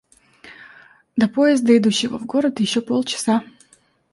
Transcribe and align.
До 1.15 1.27
поезда, 1.27 1.77
идущего 1.77 2.17
в 2.17 2.25
город, 2.25 2.59
еще 2.59 2.81
полчаса. 2.81 3.43